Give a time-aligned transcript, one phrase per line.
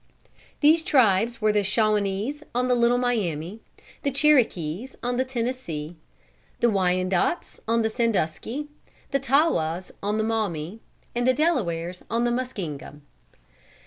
[0.61, 3.59] These tribes were the Shawanese on the Little Miami,
[4.01, 5.95] the Cherokees on the Tennessee,
[6.59, 8.67] the Wyandotts on the Sandusky,
[9.11, 10.79] the Tawas on the Maumee,
[11.13, 13.01] and the Delawares on the Muskingum.